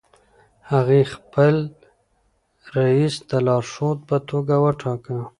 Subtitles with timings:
[0.71, 1.55] هغې خپل
[2.75, 5.17] رییس د لارښود په توګه وټاکه.